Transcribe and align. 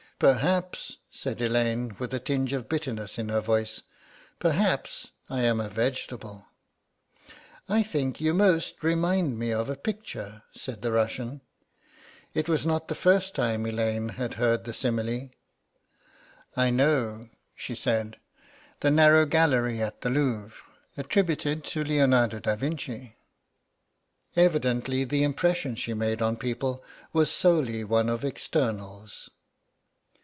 "Perhaps," 0.21 0.97
said 1.09 1.41
Elaine, 1.41 1.95
with 1.97 2.13
a 2.13 2.19
tinge 2.19 2.53
of 2.53 2.69
bitterness 2.69 3.17
in 3.17 3.29
her 3.29 3.41
voice, 3.41 3.81
"perhaps 4.37 5.13
I 5.31 5.41
am 5.41 5.59
a 5.59 5.67
vegetable." 5.67 6.45
"I 7.67 7.81
think 7.81 8.21
you 8.21 8.35
most 8.35 8.83
remind 8.83 9.39
me 9.39 9.49
of 9.51 9.67
a 9.67 9.75
picture," 9.75 10.43
said 10.53 10.83
the 10.83 10.91
Russian. 10.91 11.41
It 12.35 12.47
was 12.47 12.67
not 12.67 12.87
the 12.87 12.93
first 12.93 13.33
time 13.33 13.65
Elaine 13.65 14.09
had 14.09 14.35
heard 14.35 14.65
the 14.65 14.75
simile. 14.75 15.31
"I 16.55 16.69
know," 16.69 17.27
she 17.55 17.73
said, 17.73 18.17
"the 18.81 18.91
Narrow 18.91 19.25
Gallery 19.25 19.81
at 19.81 20.01
the 20.01 20.11
Louvre; 20.11 20.55
attributed 20.97 21.63
to 21.63 21.83
Leonardo 21.83 22.37
da 22.37 22.55
Vinci." 22.55 23.15
Evidently 24.35 25.03
the 25.03 25.23
impression 25.23 25.73
she 25.73 25.95
made 25.95 26.21
on 26.21 26.37
people 26.37 26.83
was 27.11 27.31
solely 27.31 27.83
one 27.83 28.07
of 28.07 28.23
externals. 28.23 29.31